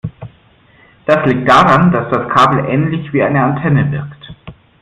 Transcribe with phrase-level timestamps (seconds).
[1.05, 4.33] Das liegt daran, dass das Kabel ähnlich wie eine Antenne wirkt.